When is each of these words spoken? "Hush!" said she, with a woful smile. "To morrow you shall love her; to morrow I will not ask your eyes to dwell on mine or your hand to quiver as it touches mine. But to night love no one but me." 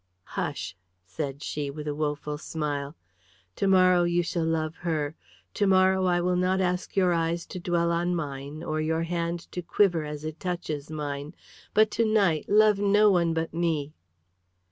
"Hush!" 0.33 0.75
said 1.05 1.43
she, 1.43 1.69
with 1.69 1.87
a 1.87 1.93
woful 1.93 2.39
smile. 2.39 2.95
"To 3.57 3.67
morrow 3.67 4.01
you 4.03 4.23
shall 4.23 4.45
love 4.47 4.77
her; 4.77 5.15
to 5.53 5.67
morrow 5.67 6.05
I 6.07 6.19
will 6.21 6.35
not 6.35 6.59
ask 6.59 6.95
your 6.95 7.13
eyes 7.13 7.45
to 7.45 7.59
dwell 7.59 7.91
on 7.91 8.15
mine 8.15 8.63
or 8.63 8.81
your 8.81 9.03
hand 9.03 9.41
to 9.51 9.61
quiver 9.61 10.03
as 10.03 10.25
it 10.25 10.39
touches 10.39 10.89
mine. 10.89 11.35
But 11.75 11.91
to 11.91 12.03
night 12.03 12.45
love 12.49 12.79
no 12.79 13.11
one 13.11 13.35
but 13.35 13.53
me." 13.53 13.93